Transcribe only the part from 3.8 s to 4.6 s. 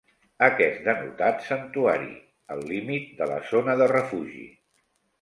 de refugi.